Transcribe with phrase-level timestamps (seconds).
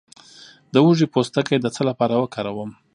[0.73, 2.69] د هوږې پوستکی د څه لپاره وکاروم؟